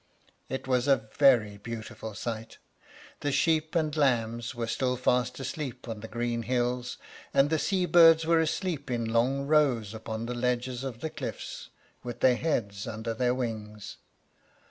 [0.49, 2.57] It was a very beautiful sight;
[3.19, 6.97] the sheep and lambs were still fast asleep on the green hills,
[7.35, 11.69] and the sea birds were asleep in long rows upon the ledges of the cliffs,
[12.01, 13.97] with their heads under their wings.